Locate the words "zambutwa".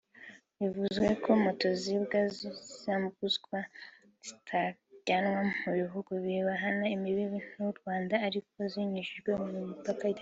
2.81-3.59